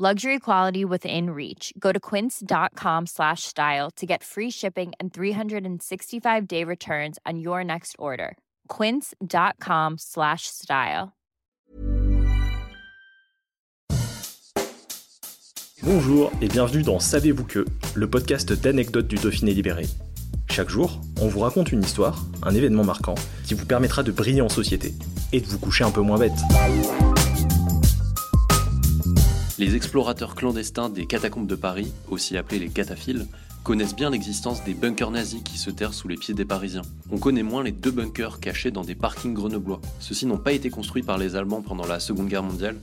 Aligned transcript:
Luxury 0.00 0.38
quality 0.38 0.84
within 0.84 1.30
reach. 1.30 1.72
Go 1.76 1.90
to 1.90 1.98
quince.com 1.98 3.06
slash 3.06 3.42
style 3.42 3.90
to 3.96 4.06
get 4.06 4.22
free 4.22 4.48
shipping 4.48 4.92
and 5.00 5.12
365 5.12 6.46
day 6.46 6.62
returns 6.62 7.18
on 7.26 7.40
your 7.40 7.64
next 7.64 7.96
order. 7.98 8.36
Quince.com 8.68 9.96
slash 9.98 10.42
style. 10.46 11.14
Bonjour 15.82 16.30
et 16.40 16.46
bienvenue 16.46 16.84
dans 16.84 17.00
Savez-vous 17.00 17.44
que, 17.44 17.64
le 17.96 18.08
podcast 18.08 18.52
d'anecdotes 18.52 19.08
du 19.08 19.16
Dauphiné 19.16 19.52
libéré. 19.52 19.86
Chaque 20.48 20.68
jour, 20.68 21.00
on 21.20 21.26
vous 21.26 21.40
raconte 21.40 21.72
une 21.72 21.82
histoire, 21.82 22.24
un 22.44 22.54
événement 22.54 22.84
marquant, 22.84 23.16
qui 23.44 23.54
vous 23.54 23.66
permettra 23.66 24.04
de 24.04 24.12
briller 24.12 24.42
en 24.42 24.48
société 24.48 24.94
et 25.32 25.40
de 25.40 25.46
vous 25.46 25.58
coucher 25.58 25.82
un 25.82 25.90
peu 25.90 26.02
moins 26.02 26.18
bête. 26.18 26.38
Les 29.58 29.74
explorateurs 29.74 30.36
clandestins 30.36 30.88
des 30.88 31.06
catacombes 31.06 31.48
de 31.48 31.56
Paris, 31.56 31.92
aussi 32.08 32.36
appelés 32.36 32.60
les 32.60 32.68
cataphiles, 32.68 33.26
connaissent 33.64 33.96
bien 33.96 34.08
l'existence 34.08 34.62
des 34.62 34.72
bunkers 34.72 35.10
nazis 35.10 35.42
qui 35.42 35.58
se 35.58 35.70
terrent 35.70 35.94
sous 35.94 36.06
les 36.06 36.16
pieds 36.16 36.32
des 36.32 36.44
Parisiens. 36.44 36.82
On 37.10 37.18
connaît 37.18 37.42
moins 37.42 37.64
les 37.64 37.72
deux 37.72 37.90
bunkers 37.90 38.38
cachés 38.38 38.70
dans 38.70 38.84
des 38.84 38.94
parkings 38.94 39.34
grenoblois. 39.34 39.80
Ceux-ci 39.98 40.26
n'ont 40.26 40.38
pas 40.38 40.52
été 40.52 40.70
construits 40.70 41.02
par 41.02 41.18
les 41.18 41.34
Allemands 41.34 41.60
pendant 41.60 41.86
la 41.88 41.98
Seconde 41.98 42.28
Guerre 42.28 42.44
mondiale, 42.44 42.76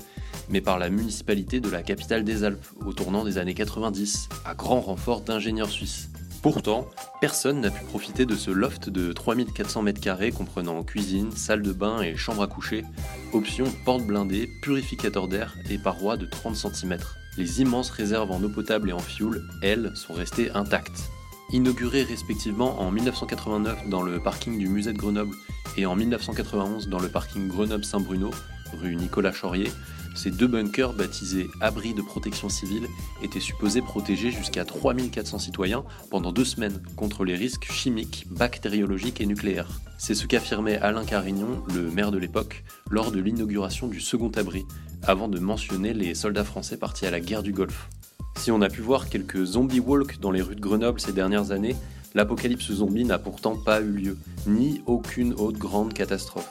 mais 0.50 0.59
par 0.59 0.78
la 0.78 0.90
municipalité 0.90 1.62
de 1.62 1.70
la 1.70 1.82
capitale 1.82 2.26
des 2.26 2.44
Alpes 2.44 2.67
au 2.86 2.92
tournant 2.92 3.23
des 3.23 3.38
années 3.38 3.54
90, 3.54 4.28
à 4.44 4.54
grand 4.54 4.82
renfort 4.82 5.22
d'ingénieurs 5.22 5.70
suisses. 5.70 6.10
Pourtant, 6.46 6.86
personne 7.22 7.62
n'a 7.62 7.72
pu 7.72 7.84
profiter 7.86 8.28
de 8.28 8.36
ce 8.36 8.52
loft 8.52 8.92
de 8.92 9.12
3400 9.14 9.84
m2 9.84 10.32
comprenant 10.32 10.84
cuisine, 10.84 11.32
salle 11.32 11.64
de 11.64 11.72
bain 11.74 12.04
et 12.04 12.16
chambre 12.16 12.44
à 12.44 12.48
coucher, 12.48 12.86
option 13.34 13.66
porte 13.84 14.04
blindée, 14.04 14.48
purificateur 14.62 15.28
d'air 15.28 15.56
et 15.72 15.80
parois 15.80 16.18
de 16.18 16.28
30 16.28 16.56
cm. 16.56 17.00
Les 17.40 17.62
immenses 17.62 17.90
réserves 17.90 18.30
en 18.30 18.44
eau 18.44 18.50
potable 18.50 18.92
et 18.92 18.94
en 18.94 19.00
fioul, 19.00 19.42
elles, 19.64 19.92
sont 19.96 20.14
restées 20.14 20.52
intactes. 20.52 21.10
Inaugurées 21.52 22.04
respectivement 22.04 22.80
en 22.80 22.92
1989 22.92 23.90
dans 23.90 24.04
le 24.04 24.20
parking 24.20 24.60
du 24.60 24.68
musée 24.68 24.94
de 24.94 25.00
Grenoble 25.00 25.34
et 25.78 25.88
en 25.88 25.96
1991 25.96 26.90
dans 26.90 27.00
le 27.00 27.10
parking 27.10 27.48
Grenoble-Saint-Bruno, 27.48 28.30
rue 28.73 28.95
Nicolas 28.95 29.31
Chaurier, 29.31 29.71
ces 30.16 30.31
deux 30.31 30.47
bunkers 30.47 30.94
baptisés 30.94 31.49
abris 31.59 31.94
de 31.94 32.02
protection 32.02 32.47
civile 32.47 32.88
étaient 33.21 33.41
supposés 33.41 33.81
protéger 33.81 34.31
jusqu'à 34.31 34.63
3400 34.63 35.39
citoyens 35.39 35.83
pendant 36.09 36.31
deux 36.31 36.45
semaines 36.45 36.81
contre 36.95 37.25
les 37.25 37.36
risques 37.36 37.69
chimiques, 37.69 38.25
bactériologiques 38.31 39.19
et 39.19 39.25
nucléaires. 39.25 39.67
C'est 39.97 40.16
ce 40.16 40.25
qu'affirmait 40.25 40.77
Alain 40.77 41.03
Carignon, 41.03 41.63
le 41.73 41.91
maire 41.91 42.11
de 42.11 42.17
l'époque, 42.17 42.63
lors 42.89 43.11
de 43.11 43.19
l'inauguration 43.19 43.88
du 43.88 43.99
second 43.99 44.31
abri, 44.36 44.66
avant 45.03 45.27
de 45.27 45.39
mentionner 45.39 45.93
les 45.93 46.16
soldats 46.16 46.45
français 46.45 46.77
partis 46.77 47.05
à 47.05 47.11
la 47.11 47.19
guerre 47.19 47.43
du 47.43 47.52
Golfe. 47.52 47.89
Si 48.38 48.52
on 48.52 48.61
a 48.61 48.69
pu 48.69 48.81
voir 48.81 49.09
quelques 49.09 49.43
zombie 49.43 49.80
walk 49.81 50.19
dans 50.19 50.31
les 50.31 50.41
rues 50.41 50.55
de 50.55 50.61
Grenoble 50.61 51.02
ces 51.02 51.13
dernières 51.13 51.52
années, 51.52 51.75
l'apocalypse 52.13 52.71
zombie 52.71 53.03
n'a 53.03 53.19
pourtant 53.19 53.58
pas 53.58 53.81
eu 53.81 53.91
lieu, 53.91 54.17
ni 54.47 54.81
aucune 54.86 55.33
autre 55.33 55.59
grande 55.59 55.93
catastrophe. 55.93 56.49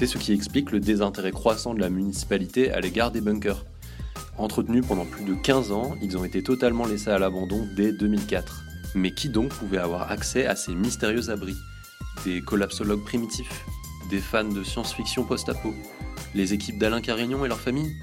C'est 0.00 0.06
ce 0.06 0.16
qui 0.16 0.32
explique 0.32 0.72
le 0.72 0.80
désintérêt 0.80 1.30
croissant 1.30 1.74
de 1.74 1.80
la 1.80 1.90
municipalité 1.90 2.70
à 2.70 2.80
l'égard 2.80 3.10
des 3.10 3.20
bunkers. 3.20 3.66
Entretenus 4.38 4.82
pendant 4.88 5.04
plus 5.04 5.26
de 5.26 5.34
15 5.34 5.72
ans, 5.72 5.94
ils 6.00 6.16
ont 6.16 6.24
été 6.24 6.42
totalement 6.42 6.86
laissés 6.86 7.10
à 7.10 7.18
l'abandon 7.18 7.68
dès 7.76 7.92
2004. 7.92 8.64
Mais 8.94 9.12
qui 9.12 9.28
donc 9.28 9.50
pouvait 9.50 9.76
avoir 9.76 10.10
accès 10.10 10.46
à 10.46 10.56
ces 10.56 10.74
mystérieux 10.74 11.28
abris? 11.28 11.58
Des 12.24 12.40
collapsologues 12.40 13.04
primitifs? 13.04 13.66
Des 14.08 14.20
fans 14.20 14.44
de 14.44 14.64
science-fiction 14.64 15.24
post-apo? 15.24 15.74
Les 16.34 16.54
équipes 16.54 16.78
d'Alain 16.78 17.02
Carignon 17.02 17.44
et 17.44 17.48
leur 17.48 17.60
famille 17.60 17.94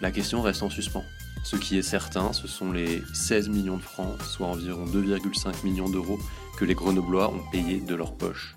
La 0.00 0.12
question 0.12 0.40
reste 0.40 0.62
en 0.62 0.70
suspens. 0.70 1.04
Ce 1.44 1.56
qui 1.56 1.76
est 1.76 1.82
certain, 1.82 2.32
ce 2.32 2.48
sont 2.48 2.72
les 2.72 3.02
16 3.12 3.50
millions 3.50 3.76
de 3.76 3.82
francs, 3.82 4.22
soit 4.22 4.46
environ 4.46 4.86
2,5 4.86 5.66
millions 5.66 5.90
d'euros, 5.90 6.18
que 6.56 6.64
les 6.64 6.74
Grenoblois 6.74 7.30
ont 7.30 7.44
payés 7.52 7.80
de 7.80 7.94
leur 7.94 8.16
poche. 8.16 8.56